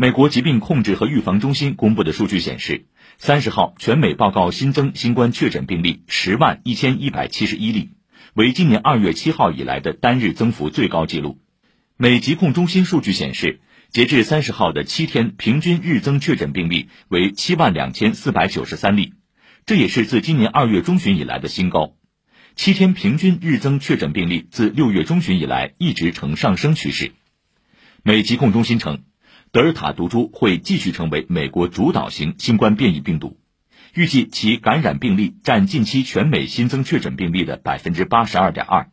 [0.00, 2.86] 美国疾病控制和预防中心公布的数据显示，
[3.18, 7.90] 三十号全美报告新增新冠确诊病例十万一千一百七十一例，
[8.32, 11.38] 为今年二月七号以来的单日增幅最高纪录。
[11.98, 13.60] 美疾控中心数据显示，
[13.90, 19.12] 截至三十号的七天平均日增确诊病例为七万两千四百九十三例，
[19.66, 21.92] 这也是自今年二月中旬以来的新高。
[22.56, 27.12] 七天平均日增确诊病例自六月中旬以来一直呈上升趋势。
[28.02, 29.02] 美疾控中心称。
[29.52, 33.36] 德尔塔毒株会继续成为美国主导型新冠变异病毒，
[33.94, 38.90] 预计其感染病例占近期全美新增确诊病例的百分之八十二点二。